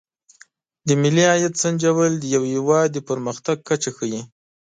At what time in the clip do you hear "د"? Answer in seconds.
0.87-0.89, 2.19-2.23, 2.93-2.97